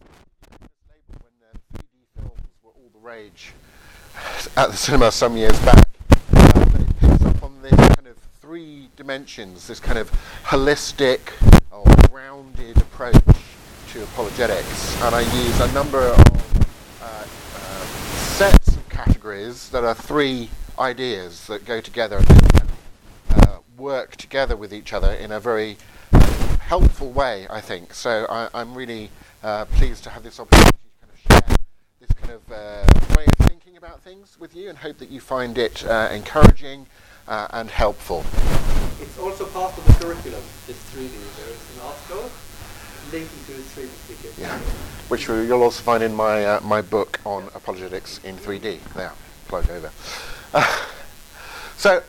[0.00, 3.52] when uh, 3D films were all the rage
[4.56, 5.86] at the cinema some years back.
[6.32, 10.10] Uh, but it picks up on this kind of three dimensions, this kind of
[10.44, 11.32] holistic
[11.70, 13.14] or rounded approach
[13.92, 16.18] to apologetics, and I use a number of
[17.02, 17.84] uh, uh,
[18.34, 22.70] sets of categories that are three ideas that go together and
[23.30, 25.76] uh, work together with each other in a very
[26.66, 27.94] helpful way, I think.
[27.94, 29.10] So I, am really
[29.42, 31.56] uh, pleased to have this opportunity to kind of share
[32.00, 35.20] this kind of uh, way of thinking about things with you and hope that you
[35.20, 36.86] find it uh, encouraging
[37.28, 38.24] uh, and helpful.
[39.00, 41.10] It's also part of the curriculum, this 3D.
[41.36, 42.30] There is an article
[43.12, 44.58] linking to the 3D Yeah,
[45.08, 48.78] which you'll also find in my, uh, my book on apologetics in 3D.
[48.94, 49.12] There,
[49.48, 49.90] plug over.
[51.76, 52.02] so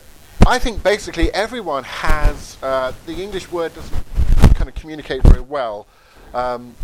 [0.46, 4.04] I think basically everyone has, uh, the English word doesn't
[4.54, 5.86] kind of communicate very well,
[6.34, 6.74] um,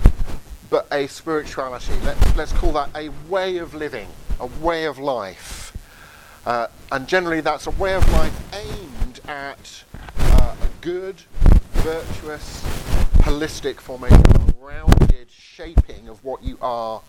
[0.74, 1.92] but a spirituality.
[2.02, 4.08] Let's, let's call that a way of living,
[4.40, 5.72] a way of life.
[6.44, 9.84] Uh, and generally, that's a way of life aimed at
[10.18, 11.14] uh, a good,
[11.74, 12.60] virtuous,
[13.18, 17.02] holistic formation, a rounded shaping of what you are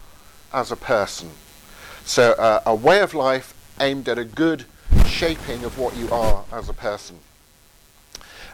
[0.54, 1.32] as a person.
[2.04, 4.66] So, uh, a way of life aimed at a good
[5.08, 7.18] shaping of what you are as a person.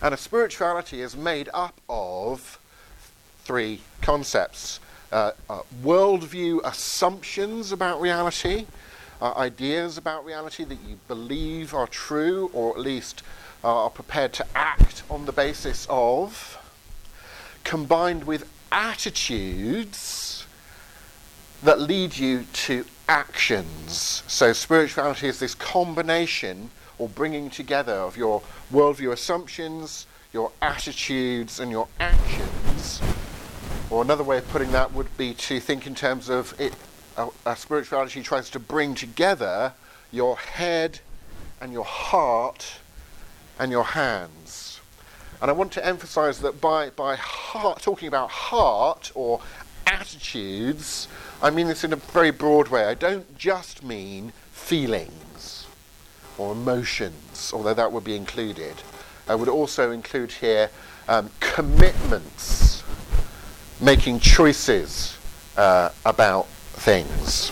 [0.01, 2.61] And a spirituality is made up of
[3.43, 4.79] three concepts
[5.11, 8.65] uh, uh, worldview assumptions about reality,
[9.21, 13.23] uh, ideas about reality that you believe are true or at least
[13.63, 16.57] are prepared to act on the basis of,
[17.63, 20.47] combined with attitudes
[21.61, 24.23] that lead you to actions.
[24.27, 31.69] So, spirituality is this combination or bringing together of your worldview assumptions, your attitudes, and
[31.69, 33.01] your actions.
[33.91, 36.73] Or another way of putting that would be to think in terms of it.
[37.17, 39.73] A, a spirituality tries to bring together
[40.11, 41.01] your head
[41.59, 42.77] and your heart
[43.59, 44.79] and your hands.
[45.41, 49.41] And I want to emphasize that by, by heart, talking about heart or
[49.85, 51.09] attitudes,
[51.41, 52.85] I mean this in a very broad way.
[52.85, 55.67] I don't just mean feelings
[56.37, 58.75] or emotions, although that would be included.
[59.27, 60.69] I would also include here
[61.09, 62.70] um, commitments,
[63.81, 65.17] making choices
[65.57, 67.51] uh, about things.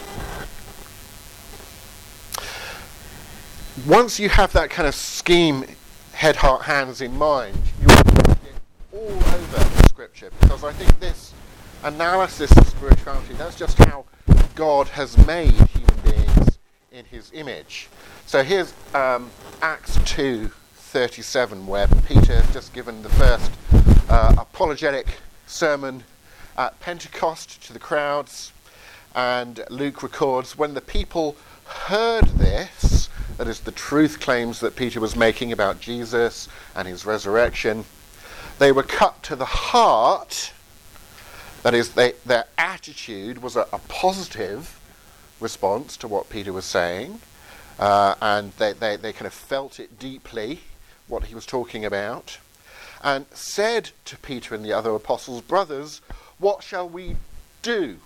[3.88, 5.66] Once you have that kind of scheme,
[6.14, 8.54] head, heart, hands in mind, you'll find it
[8.94, 11.34] all over Scripture because I think this
[11.84, 14.06] analysis of spirituality, that's just how
[14.56, 16.60] God has made human beings
[16.92, 17.88] in his image.
[18.26, 23.52] So here's um, Acts 2:37, where Peter has just given the first
[24.10, 25.08] uh, apologetic
[25.48, 26.04] sermon
[26.60, 28.52] at Pentecost to the crowds,
[29.16, 35.00] and Luke records when the people heard this, that is, the truth claims that Peter
[35.00, 37.86] was making about Jesus and his resurrection,
[38.60, 40.52] they were cut to the heart.
[41.64, 44.80] That is, they, their attitude was a, a positive
[45.40, 47.22] response to what Peter was saying
[47.80, 50.60] uh, and they, they, they kind of felt it deeply,
[51.08, 52.38] what he was talking about,
[53.02, 56.02] and said to Peter and the other apostles, Brothers,
[56.40, 57.16] what shall we
[57.62, 57.98] do?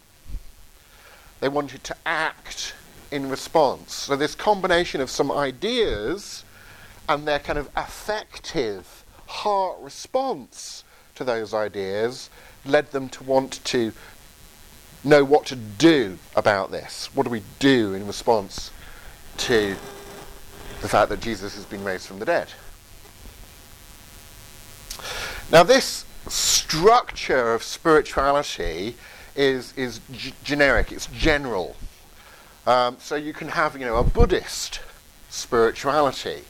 [1.39, 2.73] They wanted to act
[3.11, 3.93] in response.
[3.93, 6.43] So, this combination of some ideas
[7.07, 10.83] and their kind of affective heart response
[11.15, 12.29] to those ideas
[12.65, 13.91] led them to want to
[15.03, 17.09] know what to do about this.
[17.13, 18.71] What do we do in response
[19.37, 19.75] to
[20.83, 22.49] the fact that Jesus has been raised from the dead.
[25.49, 28.95] Now, this structure of spirituality
[29.35, 31.75] is, is g- generic, it's general.
[32.65, 34.79] Um, so you can have, you know, a Buddhist
[35.29, 36.43] spirituality,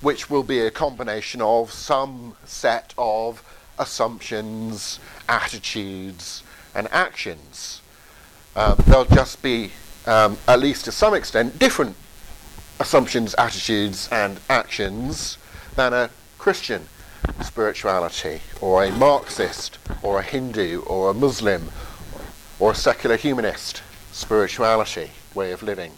[0.00, 3.42] which will be a combination of some set of
[3.78, 4.98] assumptions,
[5.28, 6.42] attitudes,
[6.74, 7.80] and actions.
[8.56, 9.70] Um, they'll just be
[10.06, 11.94] um, at least to some extent, different
[12.80, 15.38] assumptions, attitudes, and actions
[15.76, 16.86] than a Christian
[17.42, 21.70] spirituality, or a Marxist, or a Hindu, or a Muslim,
[22.58, 23.82] or a secular humanist
[24.12, 25.92] spirituality, way of living.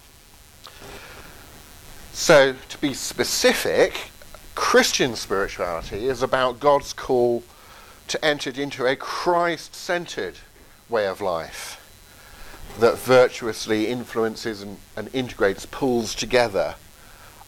[2.12, 4.10] So, to be specific,
[4.54, 7.42] Christian spirituality is about God's call
[8.08, 10.34] to enter into a Christ centered
[10.88, 11.80] way of life
[12.78, 16.74] that virtuously influences and, and integrates, pulls together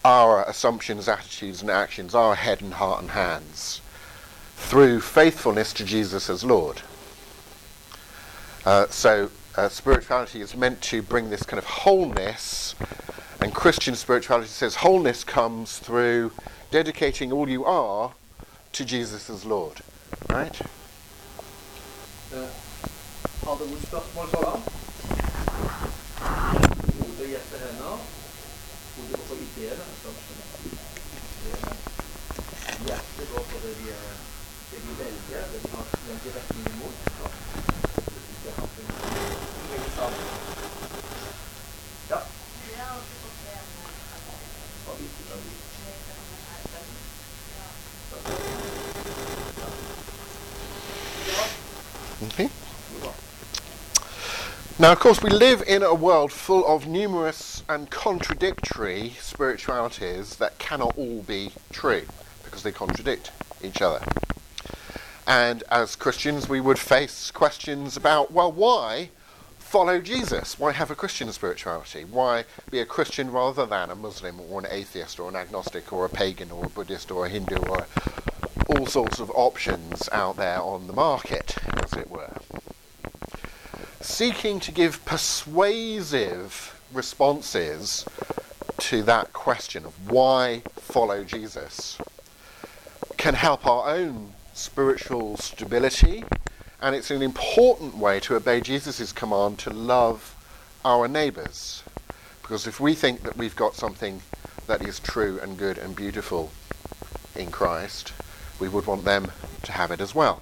[0.04, 3.80] our assumptions, attitudes, and actions, our head and heart and hands,
[4.56, 6.82] through faithfulness to Jesus as Lord.
[8.64, 12.74] Uh, so uh, spirituality is meant to bring this kind of wholeness,
[13.40, 16.32] and Christian spirituality says wholeness comes through
[16.70, 18.12] dedicating all you are
[18.72, 19.80] to Jesus as Lord.
[20.28, 20.60] Right?
[22.32, 22.48] Eh,
[23.44, 24.68] Hadde noen spørsmål så langt?
[26.22, 28.11] Hodet gjetter hender.
[29.56, 30.42] deler assumption.
[52.24, 52.61] Okay.
[54.82, 60.58] Now, of course, we live in a world full of numerous and contradictory spiritualities that
[60.58, 62.02] cannot all be true
[62.42, 63.30] because they contradict
[63.62, 64.04] each other.
[65.24, 69.10] And as Christians, we would face questions about, well, why
[69.56, 70.58] follow Jesus?
[70.58, 72.04] Why have a Christian spirituality?
[72.04, 76.06] Why be a Christian rather than a Muslim or an atheist or an agnostic or
[76.06, 77.86] a pagan or a Buddhist or a Hindu or
[78.66, 82.41] all sorts of options out there on the market, as it were?
[84.02, 88.04] Seeking to give persuasive responses
[88.78, 91.98] to that question of why follow Jesus
[93.16, 96.24] can help our own spiritual stability,
[96.80, 100.34] and it's an important way to obey Jesus' command to love
[100.84, 101.82] our neighbours.
[102.42, 104.20] Because if we think that we've got something
[104.66, 106.50] that is true and good and beautiful
[107.36, 108.12] in Christ,
[108.58, 109.30] we would want them
[109.62, 110.40] to have it as well.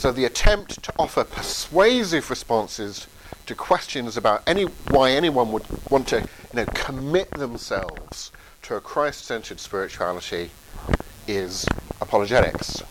[0.00, 3.06] So the attempt to offer persuasive responses
[3.44, 8.32] to questions about any why anyone would want to you know commit themselves
[8.62, 10.52] to a Christ-centered spirituality
[11.28, 11.66] is
[12.00, 12.82] apologetics.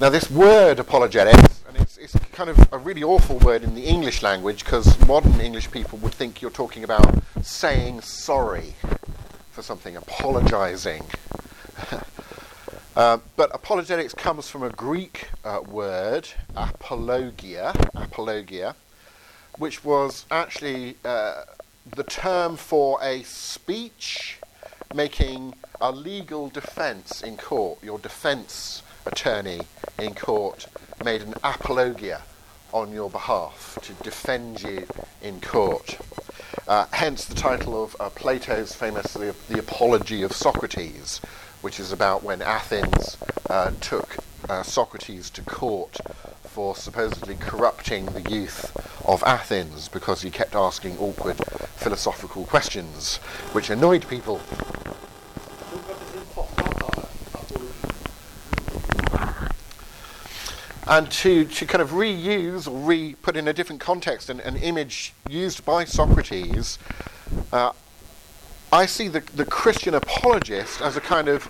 [0.00, 3.82] Now this word apologetics, and it's, it's kind of a really awful word in the
[3.82, 8.74] English language because modern English people would think you're talking about saying sorry
[9.50, 11.02] for something, apologizing.
[12.94, 18.76] Uh, but apologetics comes from a Greek uh, word, apologia, apologia,
[19.56, 21.44] which was actually uh,
[21.96, 24.38] the term for a speech
[24.94, 27.82] making a legal defense in court.
[27.82, 29.62] Your defense attorney
[29.98, 30.66] in court
[31.02, 32.20] made an apologia
[32.72, 34.86] on your behalf to defend you
[35.22, 35.98] in court.
[36.68, 41.20] Uh, hence the title of uh, Plato's famous the, the Apology of Socrates,
[41.62, 43.16] which is about when Athens
[43.48, 44.16] uh, took
[44.48, 45.98] uh, Socrates to court
[46.44, 48.76] for supposedly corrupting the youth
[49.06, 51.38] of Athens because he kept asking awkward
[51.76, 53.16] philosophical questions,
[53.52, 54.40] which annoyed people.
[60.86, 64.56] And to, to kind of reuse or re put in a different context an, an
[64.56, 66.78] image used by Socrates,
[67.52, 67.72] uh,
[68.72, 71.46] I see the, the Christian apologist as a kind of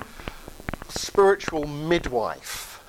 [0.88, 2.82] spiritual midwife.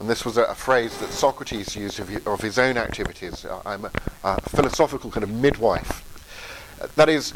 [0.00, 3.44] And this was a, a phrase that Socrates used of, of his own activities.
[3.66, 3.90] I'm a,
[4.24, 6.02] a philosophical kind of midwife.
[6.96, 7.34] That is,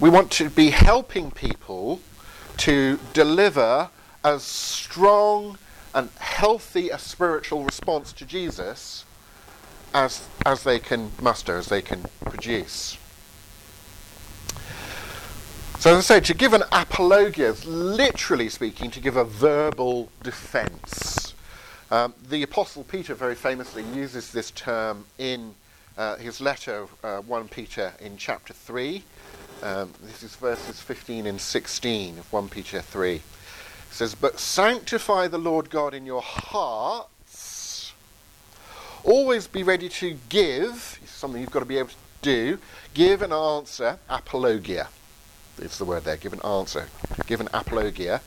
[0.00, 2.00] we want to be helping people
[2.58, 3.90] to deliver
[4.24, 5.58] as strong
[5.94, 9.04] and healthy a spiritual response to Jesus
[9.92, 12.96] as, as they can muster, as they can produce.
[15.82, 20.10] So, as I say, to give an apologia is literally speaking to give a verbal
[20.22, 21.34] defense.
[21.90, 25.56] Um, the Apostle Peter very famously uses this term in
[25.98, 29.02] uh, his letter, uh, 1 Peter, in chapter 3.
[29.64, 33.16] Um, this is verses 15 and 16 of 1 Peter 3.
[33.16, 33.22] It
[33.90, 37.92] says, But sanctify the Lord God in your hearts.
[39.02, 42.58] Always be ready to give, something you've got to be able to do,
[42.94, 44.86] give an answer, apologia.
[45.58, 46.88] It's the word there, give an answer,
[47.26, 48.20] give an apologia,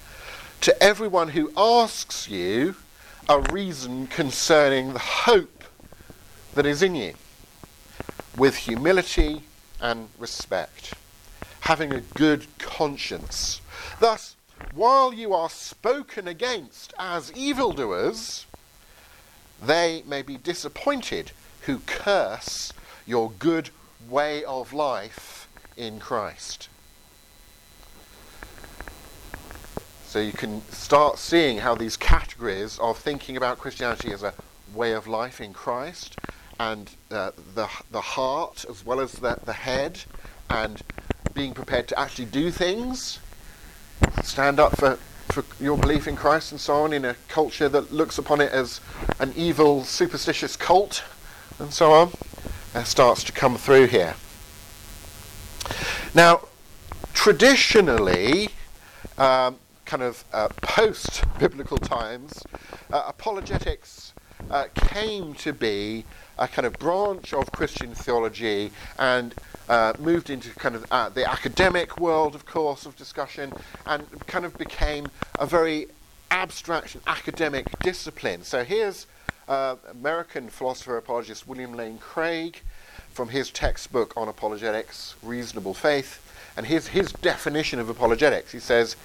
[0.61, 2.75] to everyone who asks you
[3.27, 5.63] a reason concerning the hope
[6.53, 7.13] that is in you,
[8.37, 9.43] with humility
[9.81, 10.93] and respect,
[11.61, 13.61] having a good conscience.
[13.99, 14.35] Thus,
[14.73, 18.45] while you are spoken against as evildoers,
[19.61, 22.71] they may be disappointed who curse
[23.05, 23.69] your good
[24.07, 26.69] way of life in Christ.
[30.15, 34.33] So you can start seeing how these categories of thinking about Christianity as a
[34.73, 36.15] way of life in Christ
[36.57, 39.99] and uh, the, the heart as well as the, the head
[40.49, 40.81] and
[41.33, 43.19] being prepared to actually do things,
[44.23, 44.95] stand up for,
[45.33, 48.53] for your belief in Christ and so on in a culture that looks upon it
[48.53, 48.79] as
[49.19, 51.03] an evil, superstitious cult
[51.59, 52.11] and so on,
[52.73, 54.15] uh, starts to come through here.
[56.13, 56.47] Now,
[57.13, 58.51] traditionally,
[59.17, 62.43] um, kind of uh, post biblical times,
[62.91, 64.13] uh, apologetics
[64.49, 66.05] uh, came to be
[66.37, 69.33] a kind of branch of Christian theology and
[69.69, 73.53] uh, moved into kind of uh, the academic world, of course, of discussion,
[73.85, 75.07] and kind of became
[75.39, 75.87] a very
[76.31, 78.43] abstract academic discipline.
[78.43, 79.07] So here's
[79.47, 82.61] uh, American philosopher apologist William Lane Craig
[83.11, 86.21] from his textbook on apologetics, Reasonable Faith,
[86.57, 88.51] and here's his definition of apologetics.
[88.51, 88.95] He says,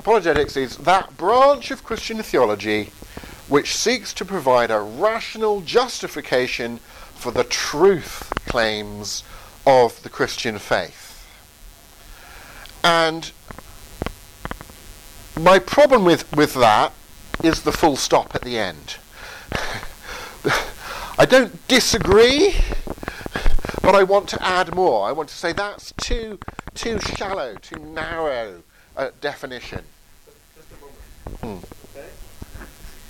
[0.00, 2.90] Apologetics is that branch of Christian theology
[3.48, 6.78] which seeks to provide a rational justification
[7.14, 9.22] for the truth claims
[9.66, 11.28] of the Christian faith.
[12.82, 13.30] And
[15.38, 16.94] my problem with, with that
[17.44, 18.96] is the full stop at the end.
[21.18, 22.54] I don't disagree,
[23.82, 25.06] but I want to add more.
[25.06, 26.38] I want to say that's too
[26.74, 28.62] too shallow, too narrow
[29.00, 29.82] a definition.
[30.56, 30.76] Just a
[31.44, 31.64] moment.
[31.90, 32.08] Okay.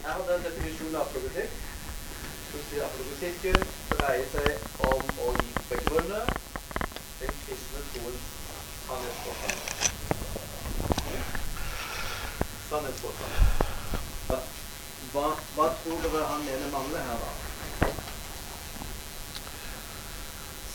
[0.03, 1.51] Jeg hadde en definisjon av apologetikk.
[2.51, 3.59] som sier apologetikken
[3.91, 4.51] dreier seg
[4.87, 6.21] om å gi begrunne
[7.21, 8.25] den kristne troens
[8.87, 9.59] sannhetsforstand.
[12.69, 13.35] Sannhetsforstand.
[14.31, 14.39] Hva,
[15.13, 17.91] hva, hva tror dere han mener mangler her, da?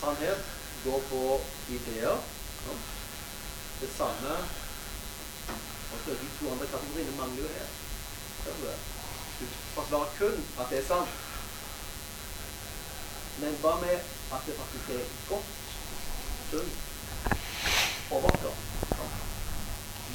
[0.02, 0.54] Sannhet
[0.86, 1.24] går på
[1.80, 2.24] ideer.
[6.06, 6.14] Det
[10.70, 10.86] det?
[10.88, 11.10] Sant.
[13.40, 14.00] Men med
[14.46, 14.76] det sunt.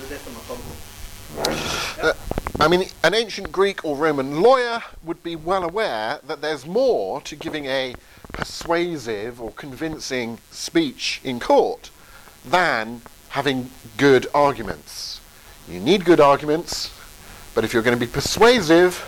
[0.00, 0.62] Det det som.
[2.02, 2.12] Uh,
[2.60, 7.20] I mean, an ancient Greek or Roman lawyer would be well aware that there's more
[7.22, 7.94] to giving a
[8.32, 11.90] persuasive or convincing speech in court
[12.44, 15.19] than having good arguments.
[15.70, 16.92] You need good arguments,
[17.54, 19.04] but if you're going to be persuasive,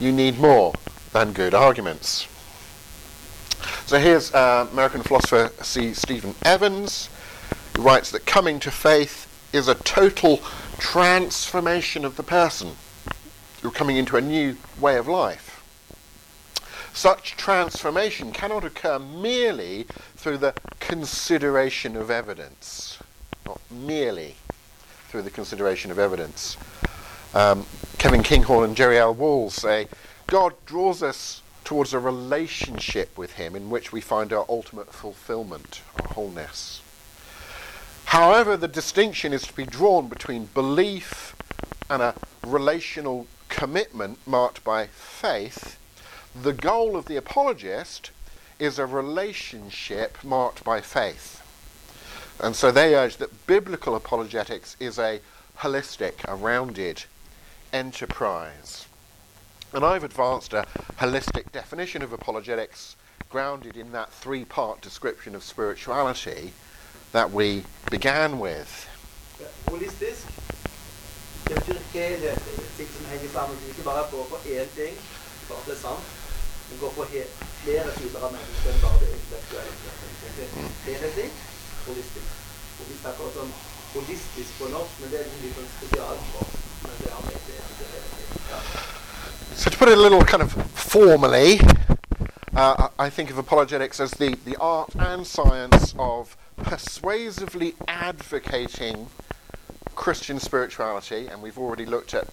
[0.00, 0.72] you need more
[1.12, 2.26] than good arguments.
[3.84, 5.92] So here's uh, American philosopher C.
[5.92, 7.10] Stephen Evans,
[7.76, 10.38] who writes that coming to faith is a total
[10.78, 12.70] transformation of the person.
[13.62, 15.62] You're coming into a new way of life.
[16.94, 22.98] Such transformation cannot occur merely through the consideration of evidence,
[23.44, 24.36] not merely
[25.12, 26.56] through the consideration of evidence.
[27.34, 27.66] Um,
[27.98, 29.12] Kevin Kinghorn and Jerry L.
[29.12, 29.86] Walls say
[30.26, 35.82] God draws us towards a relationship with Him in which we find our ultimate fulfillment,
[36.00, 36.80] our wholeness.
[38.06, 41.36] However, the distinction is to be drawn between belief
[41.90, 42.14] and a
[42.46, 45.78] relational commitment marked by faith.
[46.34, 48.12] The goal of the apologist
[48.58, 51.41] is a relationship marked by faith.
[52.40, 55.20] And so they urge that biblical apologetics is a
[55.58, 57.04] holistic, a rounded
[57.72, 58.86] enterprise.
[59.72, 60.66] And I've advanced a
[60.98, 62.96] holistic definition of apologetics
[63.30, 66.52] grounded in that three part description of spirituality
[67.12, 68.88] that we began with.
[69.66, 70.26] Holistisk.
[71.48, 72.42] Det betyr helhet.
[72.76, 73.56] Ting som henger sammen.
[73.60, 74.94] Du ikke bare går på én ting,
[75.50, 76.04] at det er sant,
[76.68, 77.04] men går på
[77.64, 79.72] flere typer av mennesker enn bare det intellektuelle.
[80.86, 81.28] Helhetlig,
[81.86, 82.30] holistisk.
[82.80, 83.52] Og vi snakker også om
[83.94, 84.91] holistisk på norsk, men det er en liten spesialspråk.
[84.91, 84.91] Men det har med det, det, det, ja.
[89.54, 91.60] So, to put it a little kind of formally,
[92.54, 99.08] uh, I I think of apologetics as the, the art and science of persuasively advocating
[99.94, 102.26] Christian spirituality, and we've already looked at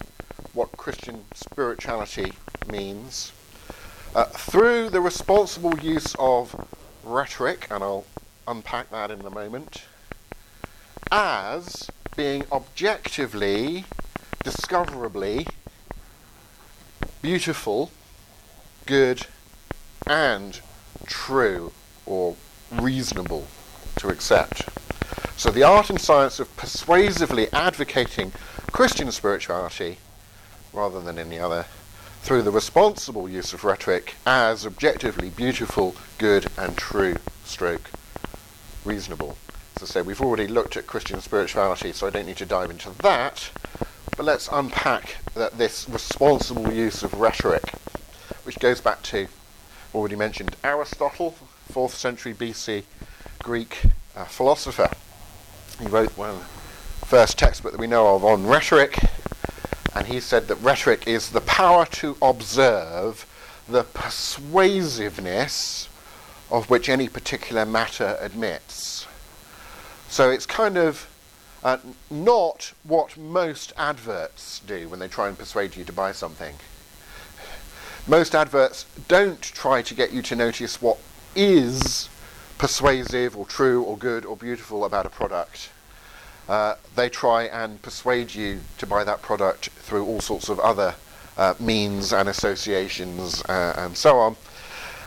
[0.54, 2.32] what Christian spirituality
[2.70, 3.32] means,
[4.14, 6.54] uh, through the responsible use of
[7.04, 8.06] rhetoric, and I'll
[8.48, 9.82] unpack that in a moment,
[11.10, 13.84] as being objectively,
[14.44, 15.46] discoverably
[17.22, 17.90] beautiful,
[18.86, 19.26] good,
[20.06, 20.60] and
[21.06, 21.72] true
[22.06, 22.36] or
[22.72, 23.46] reasonable
[23.96, 24.68] to accept.
[25.36, 28.32] So, the art and science of persuasively advocating
[28.72, 29.98] Christian spirituality
[30.72, 31.66] rather than any other
[32.22, 37.90] through the responsible use of rhetoric as objectively beautiful, good, and true, stroke,
[38.84, 39.36] reasonable.
[39.80, 42.68] As I say, we've already looked at Christian spirituality, so I don't need to dive
[42.68, 43.50] into that.
[44.14, 47.70] But let's unpack that this responsible use of rhetoric,
[48.42, 49.26] which goes back to
[49.94, 51.34] already mentioned Aristotle,
[51.72, 52.84] 4th century BC
[53.42, 53.84] Greek
[54.14, 54.90] uh, philosopher.
[55.80, 58.98] He wrote one of the first textbook that we know of on rhetoric,
[59.94, 63.26] And he said that rhetoric is the power to observe
[63.66, 65.88] the persuasiveness
[66.50, 69.06] of which any particular matter admits.
[70.10, 71.08] So it's kind of
[71.62, 71.78] uh,
[72.10, 76.56] not what most adverts do when they try and persuade you to buy something.
[78.08, 80.98] Most adverts don't try to get you to notice what
[81.36, 82.08] is
[82.58, 85.70] persuasive or true or good or beautiful about a product.
[86.48, 90.96] Uh, they try and persuade you to buy that product through all sorts of other
[91.38, 94.36] uh, means and associations uh, and so on.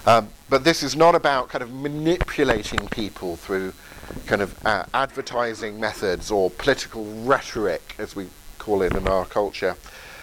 [0.06, 3.74] Um, but this is not about kind of manipulating people through
[4.26, 9.76] kind of uh, advertising methods or political rhetoric, as we call it in our culture.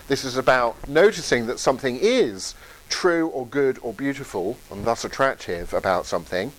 [0.08, 2.54] This is about noticing that something is
[2.88, 6.52] true or good or beautiful and thus attractive about something,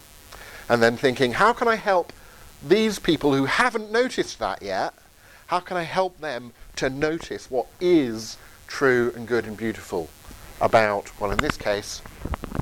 [0.69, 2.13] and then thinking, how can I help
[2.65, 4.93] these people who haven't noticed that yet?
[5.47, 8.37] How can I help them to notice what is
[8.67, 10.09] true and good and beautiful
[10.61, 12.01] about, well, in this case,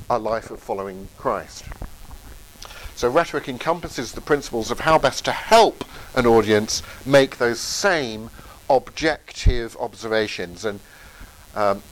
[0.08, 1.66] a life of following Christ?
[3.00, 8.28] So rhetoric encompasses the principles of how best to help an audience make those same
[8.68, 10.66] objective observations.
[10.66, 10.80] And
[11.54, 11.82] um,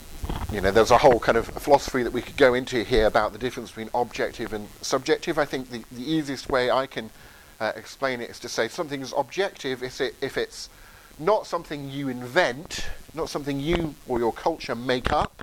[0.53, 3.33] you know, there's a whole kind of philosophy that we could go into here about
[3.33, 5.39] the difference between objective and subjective.
[5.39, 7.09] I think the, the easiest way I can
[7.59, 10.69] uh, explain it is to say something is objective if, it, if it's
[11.19, 15.41] not something you invent, not something you or your culture make up,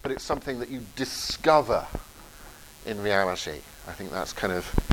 [0.00, 1.86] but it's something that you discover
[2.86, 3.60] in reality.
[3.86, 4.91] I think that's kind of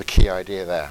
[0.00, 0.90] the key idea there.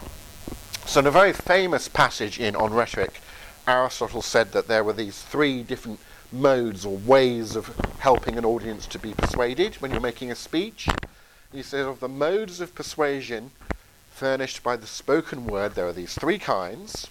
[0.85, 3.21] So in a very famous passage in On Rhetoric,
[3.67, 5.99] Aristotle said that there were these three different
[6.31, 10.87] modes or ways of helping an audience to be persuaded when you're making a speech.
[11.51, 13.49] He said of the modes of persuasion
[14.11, 17.07] furnished by the spoken word, there are these three kinds.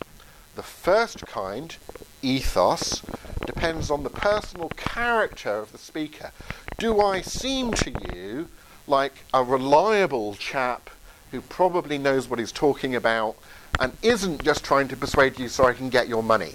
[0.55, 1.75] The first kind,
[2.23, 3.03] ethos,
[3.45, 6.31] depends on the personal character of the speaker.
[6.79, 8.51] Do I seem to you
[8.87, 10.91] like a reliable chap
[11.31, 13.37] who probably knows what he's talking about
[13.79, 16.55] and isn't just trying to persuade you so I can get your money.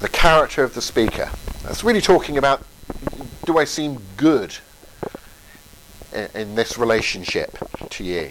[0.00, 1.28] the character of the speaker.
[1.64, 2.64] That's really talking about
[3.44, 4.56] do I seem good
[6.12, 7.58] in, in this relationship
[7.90, 8.30] to you?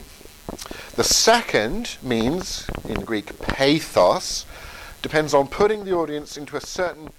[0.96, 4.46] The second means, in Greek, pathos,
[5.02, 7.10] depends on putting the audience into a certain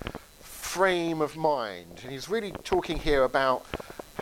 [0.40, 2.00] frame of mind.
[2.02, 3.66] And he's really talking here about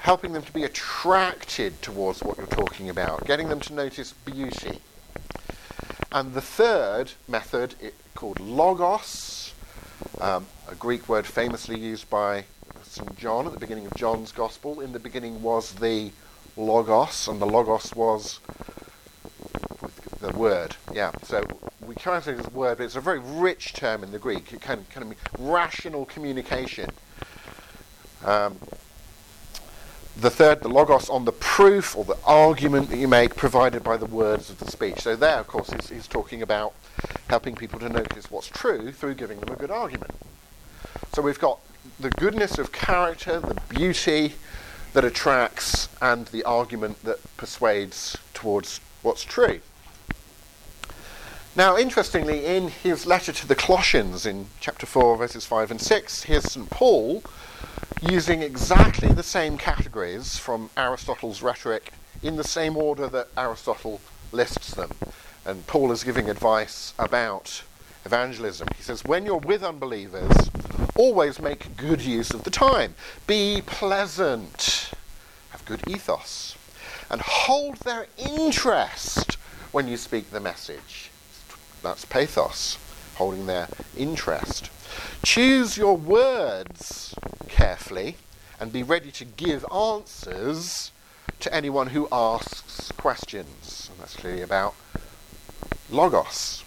[0.06, 4.78] helping them to be attracted towards what you're talking about, getting them to notice beauty.
[6.12, 9.52] And the third method, it, called logos,
[10.20, 12.44] um, a Greek word famously used by
[12.84, 13.18] St.
[13.18, 14.80] John at the beginning of John's Gospel.
[14.80, 16.12] In the beginning was the
[16.56, 18.38] logos, and the logos was
[20.20, 20.76] the word.
[20.94, 21.42] Yeah, so
[21.84, 24.52] we translate it as word, but it's a very rich term in the Greek.
[24.52, 26.90] It can kind of mean rational communication.
[28.24, 28.56] Um,
[30.18, 33.96] the third, the logos, on the proof or the argument that you make provided by
[33.96, 35.00] the words of the speech.
[35.00, 36.74] So there, of course, he's, he's talking about
[37.28, 40.12] helping people to notice what's true through giving them a good argument.
[41.12, 41.58] So we've got
[42.00, 44.34] the goodness of character, the beauty
[44.94, 49.60] that attracts, and the argument that persuades towards what's true.
[51.56, 56.24] Now, interestingly, in his letter to the Colossians in chapter 4, verses 5 and 6,
[56.24, 56.68] here's St.
[56.68, 57.22] Paul
[58.02, 64.74] using exactly the same categories from Aristotle's rhetoric in the same order that Aristotle lists
[64.74, 64.90] them.
[65.46, 67.62] And Paul is giving advice about
[68.04, 68.68] evangelism.
[68.76, 70.50] He says, When you're with unbelievers,
[70.94, 72.94] always make good use of the time.
[73.26, 74.90] Be pleasant.
[75.48, 76.54] Have good ethos.
[77.10, 79.38] And hold their interest
[79.72, 81.10] when you speak the message.
[81.86, 82.78] That's pathos,
[83.14, 84.70] holding their interest.
[85.22, 87.14] Choose your words
[87.46, 88.16] carefully
[88.58, 90.90] and be ready to give answers
[91.38, 93.88] to anyone who asks questions.
[93.88, 94.74] And that's clearly about
[95.88, 96.64] logos,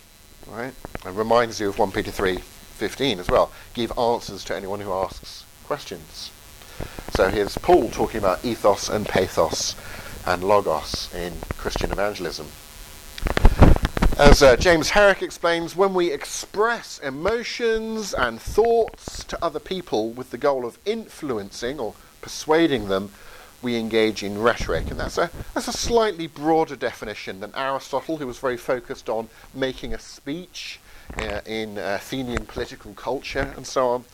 [0.47, 0.73] right?
[1.05, 3.51] And reminds you of 1 Peter 3:15 as well.
[3.73, 6.31] Give answers to anyone who asks questions.
[7.13, 9.75] So here's Paul talking about ethos and pathos
[10.25, 12.47] and logos in Christian evangelism.
[14.19, 20.31] As uh, James Herrick explains, when we express emotions and thoughts to other people with
[20.31, 23.13] the goal of influencing or persuading them,
[23.61, 24.91] we engage in rhetoric.
[24.91, 29.29] And that's a, that's a slightly broader definition than Aristotle, who was very focused on
[29.53, 30.81] making a speech
[31.19, 34.05] uh, in Athenian political culture and so on.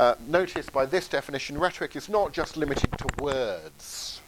[0.00, 4.20] Uh, notice by this definition, rhetoric is not just limited to words.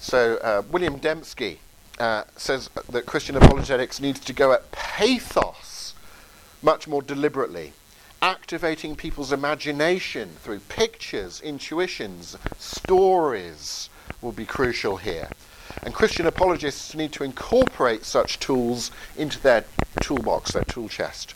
[0.00, 1.58] So, uh, William Dembski
[2.02, 5.94] uh, says that Christian apologetics needs to go at pathos
[6.60, 7.74] much more deliberately.
[8.20, 13.88] Activating people's imagination through pictures, intuitions, stories
[14.20, 15.28] will be crucial here.
[15.84, 19.64] And Christian apologists need to incorporate such tools into their
[20.00, 21.34] toolbox, their tool chest.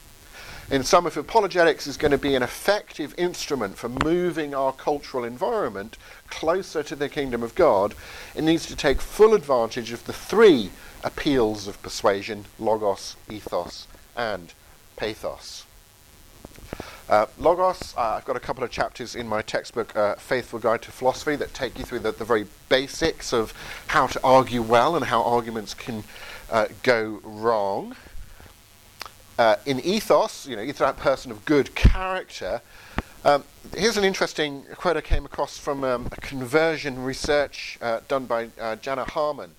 [0.68, 5.22] In some, if apologetics is going to be an effective instrument for moving our cultural
[5.22, 5.96] environment
[6.29, 7.94] closer to the kingdom of God,
[8.35, 10.70] it needs to take full advantage of the three
[11.05, 14.55] appeals of persuasion logos, ethos, and
[14.96, 15.66] pathos.
[17.09, 20.83] Uh, logos, uh, I've got a couple of chapters in my textbook, uh, Faithful Guide
[20.83, 23.55] to Philosophy, that take you through the, the, very basics of
[23.87, 26.02] how to argue well and how arguments can
[26.50, 27.94] uh, go wrong.
[29.38, 32.62] Uh, in ethos, you know, he's that person of good character.
[33.25, 33.44] Um,
[33.77, 38.49] here's an interesting quote I came across from um, a conversion research uh, done by
[38.59, 39.51] uh, Jana Harmon.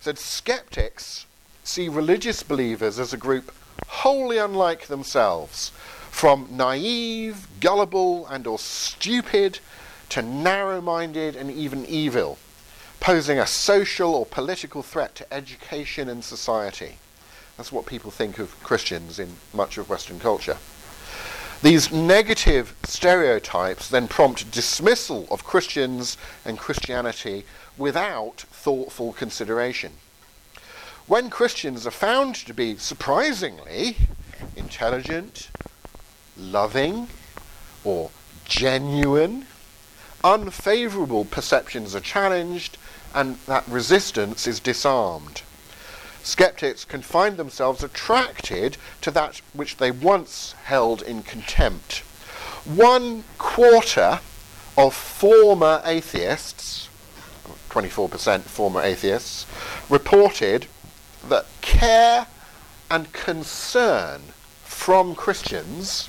[0.00, 1.26] Said skeptics
[1.64, 3.52] see religious believers as a group
[3.88, 5.70] wholly unlike themselves,
[6.10, 9.58] from naive, gullible, and or stupid
[10.08, 12.38] to narrow-minded and even evil,
[13.00, 16.96] posing a social or political threat to education and society.
[17.60, 20.56] That's what people think of Christians in much of Western culture.
[21.60, 27.44] These negative stereotypes then prompt dismissal of Christians and Christianity
[27.76, 29.92] without thoughtful consideration.
[31.06, 33.98] When Christians are found to be surprisingly
[34.56, 35.50] intelligent,
[36.38, 37.08] loving,
[37.84, 38.10] or
[38.46, 39.44] genuine,
[40.24, 42.78] unfavorable perceptions are challenged
[43.14, 45.42] and that resistance is disarmed
[46.22, 51.98] skeptics can find themselves attracted to that which they once held in contempt.
[52.64, 54.20] One quarter
[54.76, 56.88] of former atheists,
[57.70, 59.46] 24% former atheists,
[59.88, 60.66] reported
[61.28, 62.26] that care
[62.90, 64.20] and concern
[64.64, 66.08] from Christians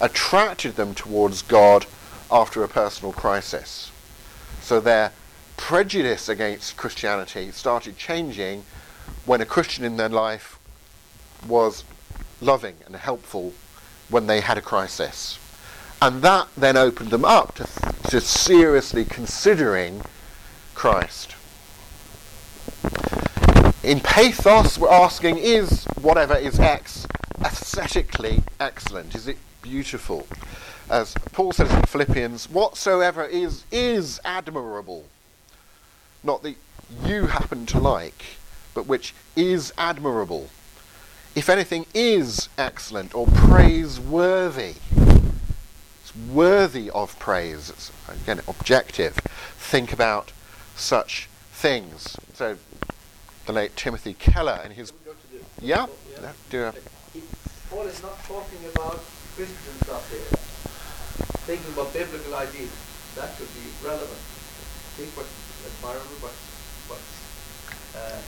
[0.00, 1.86] attracted them towards God
[2.30, 3.90] after a personal crisis.
[4.60, 5.12] So their
[5.56, 8.64] prejudice against Christianity started changing
[9.26, 10.58] when a Christian in their life
[11.46, 11.84] was
[12.40, 13.52] loving and helpful
[14.08, 15.38] when they had a crisis.
[16.02, 17.66] And that then opened them up to,
[18.10, 20.02] to seriously considering
[20.74, 21.34] Christ.
[23.82, 27.06] In pathos, we're asking is whatever is X
[27.44, 29.14] aesthetically excellent?
[29.14, 30.26] Is it beautiful?
[30.90, 35.04] As Paul says in Philippians, whatsoever is, is admirable.
[36.22, 36.56] Not that
[37.04, 38.24] you happen to like,
[38.74, 40.50] but which is admirable,
[41.34, 44.74] if anything is excellent or praiseworthy,
[46.02, 47.70] it's worthy of praise.
[47.70, 49.14] It's, again, objective.
[49.56, 50.32] Think about
[50.76, 52.16] such things.
[52.34, 52.58] So,
[53.46, 54.92] the late Timothy Keller in his.
[55.60, 55.86] Yeah?
[56.12, 56.32] yeah.
[56.50, 56.74] Do a,
[57.70, 59.02] Paul is not talking about
[59.34, 60.30] Christian stuff here.
[61.46, 62.70] Thinking about biblical ideas.
[63.16, 64.22] That could be relevant.
[64.94, 65.30] Think what's
[65.66, 66.30] admirable, but
[67.96, 68.18] uh,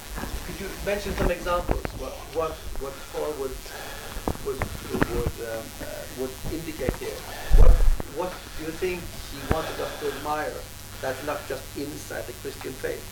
[0.46, 1.82] could you mention some examples?
[1.98, 2.52] What what
[2.82, 3.56] what Paul would
[4.46, 4.60] would
[5.14, 7.18] would um, uh, would indicate here?
[7.58, 7.72] What
[8.16, 9.00] what do you think
[9.32, 10.52] he wanted us to admire?
[11.02, 13.04] That's not just inside the Christian faith.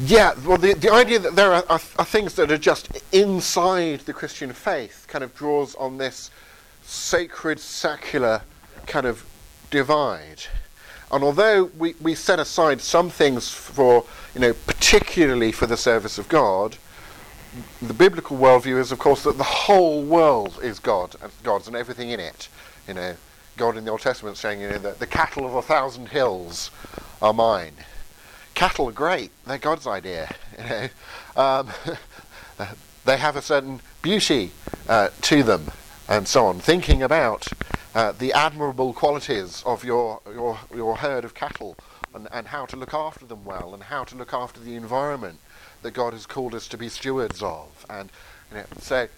[0.00, 4.00] Yeah, well, the, the idea that there are, are, are, things that are just inside
[4.00, 6.30] the Christian faith kind of draws on this
[6.82, 8.42] sacred secular
[8.86, 9.24] kind of
[9.70, 10.42] divide.
[11.12, 16.16] And although we, we set aside some things for, you know, particularly for the service
[16.16, 16.76] of God,
[17.82, 22.10] the biblical worldview is, of course, that the whole world is God, God's, and everything
[22.10, 22.48] in it.
[22.88, 23.14] You know,
[23.58, 26.70] God in the Old Testament saying, you know, that the cattle of a thousand hills
[27.20, 27.74] are mine.
[28.54, 30.34] Cattle are great; they're God's idea.
[30.58, 30.88] You know,
[31.36, 31.70] um,
[33.04, 34.52] they have a certain beauty
[34.86, 35.70] uh, to them,
[36.12, 36.58] and so on.
[36.58, 37.48] Thinking about
[37.94, 41.74] uh, the admirable qualities of your, your, your herd of cattle
[42.14, 45.38] and, and how to look after them well and how to look after the environment
[45.80, 47.86] that God has called us to be stewards of.
[47.88, 48.10] And
[48.50, 49.08] you know, so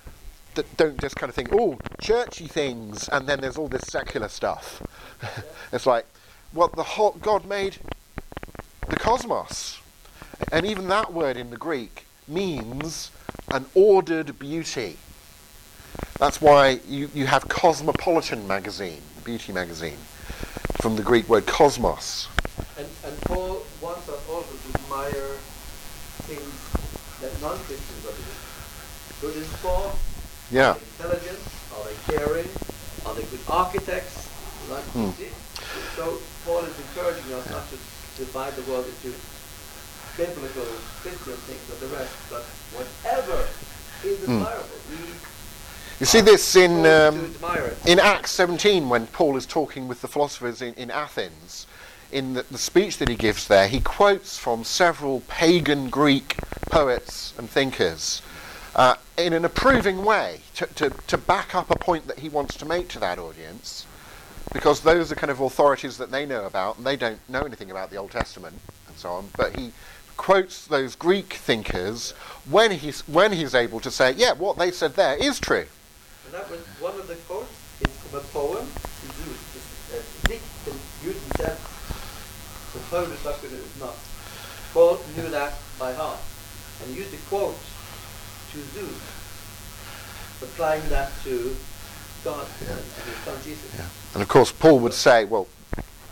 [0.76, 4.80] don't just kind of think, oh, churchy things, and then there's all this secular stuff.
[5.72, 6.06] it's like,
[6.52, 6.84] well, the
[7.20, 7.78] God made
[8.88, 9.80] the cosmos.
[10.52, 13.10] And even that word in the Greek means
[13.48, 14.96] an ordered beauty.
[16.18, 19.98] That's why you, you have Cosmopolitan magazine, beauty magazine,
[20.80, 22.28] from the Greek word cosmos.
[22.78, 25.36] And, and Paul wants us also to admire
[26.28, 26.54] things
[27.20, 28.40] that non-Christians are doing.
[29.20, 29.96] Good in sport,
[30.50, 30.70] yeah.
[30.70, 31.40] are they intelligent,
[31.74, 32.48] are they caring,
[33.06, 34.28] are they good architects?
[34.94, 35.10] Hmm.
[35.96, 37.76] So Paul is encouraging us not to
[38.16, 39.12] divide the world into
[40.16, 40.64] biblical
[41.02, 43.44] Christian things and the rest, but whatever
[44.06, 44.38] is hmm.
[44.38, 44.78] desirable.
[44.88, 45.33] We
[46.00, 47.32] You see this in um,
[47.86, 51.68] in Acts 17 when Paul is talking with the philosophers in, in Athens.
[52.10, 56.36] In the, the speech that he gives there, he quotes from several pagan Greek
[56.68, 58.22] poets and thinkers
[58.74, 62.56] uh, in an approving way to, to, to back up a point that he wants
[62.56, 63.86] to make to that audience,
[64.52, 67.70] because those are kind of authorities that they know about, and they don't know anything
[67.70, 68.56] about the Old Testament
[68.88, 69.28] and so on.
[69.36, 69.70] But he
[70.16, 72.10] quotes those Greek thinkers
[72.50, 75.66] when he's when he's able to say, yeah, what they said there is true.
[76.24, 79.40] And that was one of the quotes is from a poem to do with
[79.92, 81.58] uh, dikt den Guden selv.
[82.72, 83.96] Så Paulus snakker det utenat.
[84.72, 86.18] Paul knew that by heart.
[86.80, 87.58] And he used the quote
[88.52, 89.02] to Zeus,
[90.42, 91.56] applying that to
[92.24, 93.80] God and, and his son Jesus.
[94.14, 95.46] And of course, Paul would say, well,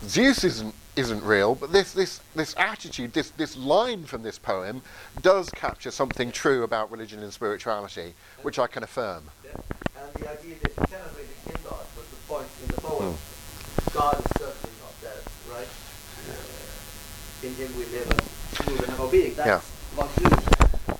[0.05, 4.81] Zeus isn't isn't real, but this this this attitude, this this line from this poem,
[5.21, 9.23] does capture something true about religion and spirituality, which I can affirm.
[9.43, 9.51] Yeah.
[10.19, 13.17] The idea that you cannot really kill God was the point in the poem.
[13.93, 15.67] God is certainly not dead, right?
[16.29, 19.33] Uh, in him we live and move and have our being.
[19.35, 19.97] That's Yeah.
[19.97, 20.09] what.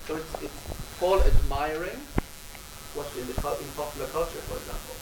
[0.07, 0.53] So it's, it's
[0.99, 1.99] Paul admiring
[2.95, 4.95] what's in the in popular culture, for example.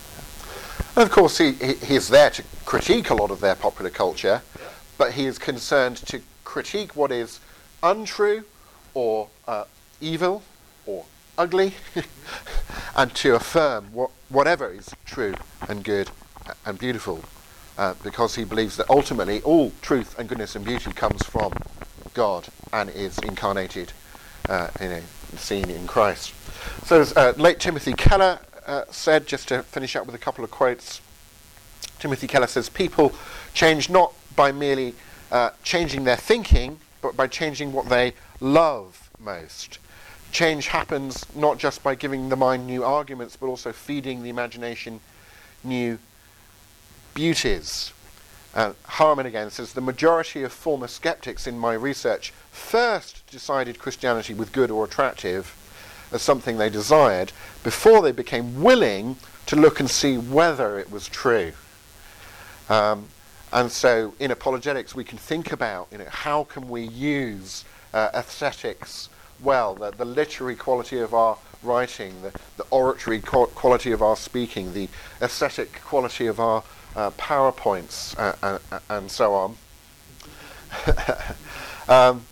[0.95, 4.41] And of course, he, he he's there to critique a lot of their popular culture,
[4.59, 4.65] Yeah.
[4.97, 7.39] but he is concerned to critique what is
[7.81, 8.43] untrue,
[8.93, 9.63] or uh,
[10.01, 10.43] evil,
[10.85, 11.05] or
[11.37, 11.73] ugly,
[13.01, 15.33] and to affirm what, whatever is true
[15.67, 16.11] and good
[16.67, 17.23] and beautiful,
[17.79, 21.51] uh, because he believes that ultimately all truth and goodness and beauty comes from
[22.13, 23.91] God and is incarnated
[24.49, 25.01] uh, in a
[25.35, 26.31] seen in Christ.
[26.85, 28.37] So, as uh, late Timothy Keller
[28.67, 31.01] uh, said, just to finish up with a couple of quotes,
[31.97, 33.15] Timothy Keller says, People
[33.55, 34.93] change not by merely
[35.31, 39.79] uh, changing their thinking, but by changing what they love most.
[40.31, 44.99] Change happens not just by giving the mind new arguments, but also feeding the imagination
[45.63, 45.99] new
[47.13, 47.91] beauties.
[48.53, 54.33] Uh, Harmon again says the majority of former skeptics in my research first decided Christianity
[54.33, 55.55] was good or attractive
[56.11, 57.31] as something they desired
[57.63, 59.15] before they became willing
[59.45, 61.53] to look and see whether it was true.
[62.69, 63.07] Um,
[63.53, 67.63] and so in apologetics we can think about you know, how can we use
[67.93, 69.09] uh, aesthetics
[69.43, 74.15] well, the, the literary quality of our writing, the, the oratory qu- quality of our
[74.15, 74.87] speaking, the
[75.21, 76.63] aesthetic quality of our
[76.95, 79.57] uh, PowerPoints, uh, uh, uh, and so on.
[81.87, 82.25] um,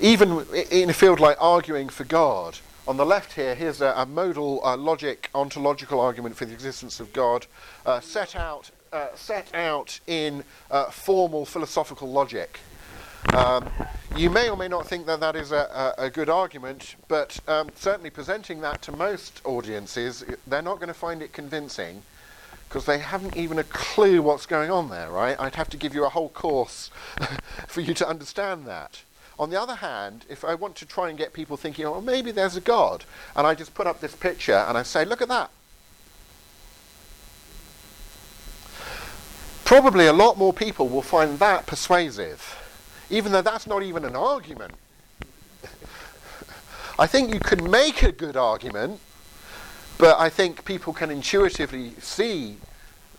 [0.00, 4.04] even in a field like arguing for God, on the left here, here's a, a
[4.04, 7.46] modal uh, logic ontological argument for the existence of God,
[7.86, 8.70] uh, set out
[9.16, 10.44] set out in
[10.92, 12.60] formal philosophical logic.
[13.32, 13.68] Um,
[14.16, 17.40] you may or may not think that that is a, a, a good argument, but
[17.48, 22.02] um, certainly presenting that to most audiences, they're not going to find it convincing
[22.68, 25.38] because they haven't even a clue what's going on there, right?
[25.38, 26.90] I'd have to give you a whole course
[27.68, 29.02] for you to understand that.
[29.38, 32.30] On the other hand, if I want to try and get people thinking, oh, maybe
[32.30, 35.28] there's a God, and I just put up this picture and I say, look at
[35.28, 35.50] that.
[39.64, 42.56] Probably a lot more people will find that persuasive,
[43.10, 44.74] even though that's not even an argument.
[46.98, 49.00] I think you can make a good argument,
[49.98, 52.56] but I think people can intuitively see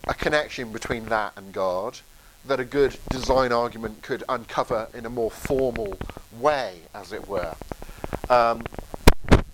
[0.08, 2.00] a connection between that and God
[2.48, 5.98] that a good design argument could uncover in a more formal
[6.40, 7.56] way, as it were.
[8.30, 8.64] Um,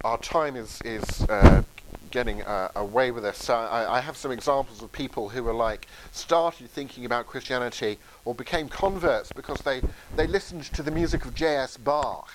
[0.04, 1.64] our time is, is uh,
[2.12, 3.38] getting uh, away with this.
[3.38, 7.98] So I, I have some examples of people who were like started thinking about Christianity
[8.26, 9.82] or became converts because they,
[10.16, 11.78] they listened to the music of J.S.
[11.78, 12.30] Bach.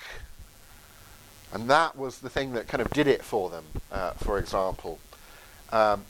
[1.53, 4.99] And that was the thing that kind of did it for them, uh, for example.
[5.71, 6.03] Um,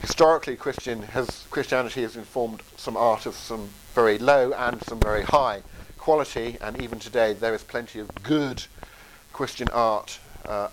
[0.00, 5.22] historically, Christian has, Christianity has informed some art of some very low and some very
[5.22, 5.62] high
[5.98, 8.64] quality, and even today there is plenty of good
[9.32, 10.68] Christian art uh,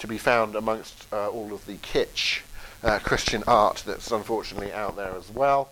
[0.00, 2.40] to be found amongst uh, all of the kitsch
[2.82, 5.70] uh, Christian art that's unfortunately out there as well.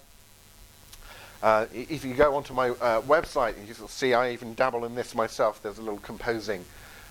[1.42, 4.94] Uh, if you go onto my uh, website, you will see I even dabble in
[4.94, 5.62] this myself.
[5.62, 6.64] There's a little composing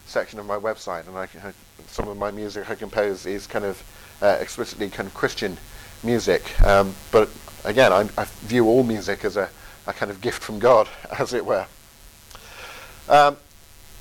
[0.05, 1.53] section of my website, and I, can-
[1.87, 3.81] some of my music I compose is kind of
[4.21, 5.57] uh, explicitly kind of Christian
[6.03, 6.61] music.
[6.65, 7.29] Um, but
[7.63, 9.49] again, I, I view all music as a,
[9.87, 10.87] a kind of gift from God,
[11.19, 11.65] as it were.
[13.09, 13.37] Um,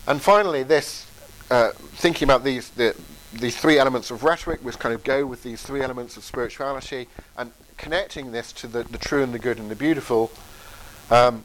[0.06, 1.05] and finally, this
[1.50, 2.94] uh, thinking about these the,
[3.32, 7.08] these three elements of rhetoric, which kind of go with these three elements of spirituality,
[7.36, 10.30] and connecting this to the, the true and the good and the beautiful.
[11.10, 11.44] Um,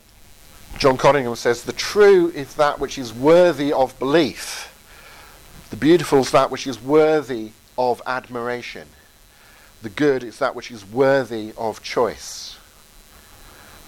[0.78, 4.68] John Cottingham says, The true is that which is worthy of belief.
[5.70, 8.88] The beautiful is that which is worthy of admiration.
[9.82, 12.58] The good is that which is worthy of choice.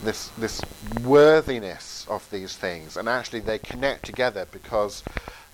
[0.03, 0.61] This, this
[1.01, 5.03] worthiness of these things, and actually they connect together because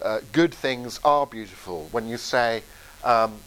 [0.01, 1.88] uh, good things are beautiful.
[1.91, 2.63] When you say
[3.03, 3.39] um,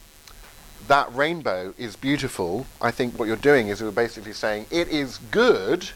[0.87, 5.17] that rainbow is beautiful, I think what you're doing is you're basically saying it is
[5.31, 5.89] good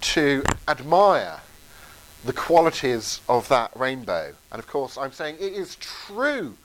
[0.00, 1.40] to admire
[2.24, 4.34] the qualities of that rainbow.
[4.50, 6.56] And of course, I'm saying it is true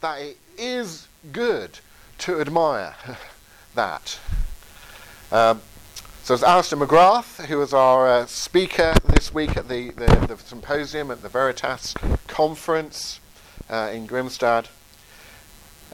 [0.00, 1.78] that it is good
[2.18, 2.94] to admire
[3.74, 4.18] that.
[5.32, 5.60] Um,
[6.24, 10.38] so it's Alister McGrath, who was our uh, speaker this week at the, the, the,
[10.38, 11.92] symposium at the Veritas
[12.28, 13.20] conference
[13.68, 14.68] uh, in Grimstad.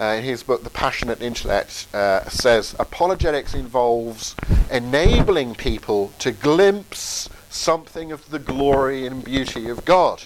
[0.01, 4.37] Uh, in his book, The Passionate Intellect, uh, says apologetics involves
[4.71, 10.23] enabling people to glimpse something of the glory and beauty of God.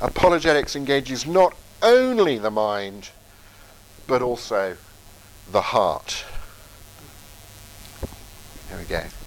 [0.00, 3.10] Apologetics engages not only the mind,
[4.06, 4.78] but also
[5.52, 6.24] the heart.
[8.74, 9.23] There we go.